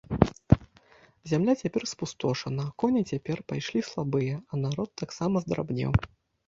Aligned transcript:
Зямля 1.31 1.53
цяпер 1.61 1.83
спустошана, 1.93 2.63
коні 2.85 3.03
цяпер 3.13 3.37
пайшлі 3.53 3.87
слабыя, 3.93 4.33
а 4.51 4.65
народ 4.67 4.89
таксама 5.05 5.35
здрабнеў. 5.47 5.91